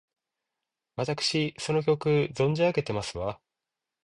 [0.95, 3.39] わたくしその曲、存じ上げてますわ！